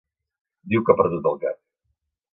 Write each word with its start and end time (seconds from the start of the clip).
Diu 0.73 0.85
que 0.87 0.95
ha 0.95 0.99
perdut 1.03 1.31
el 1.33 1.39
cap. 1.47 1.63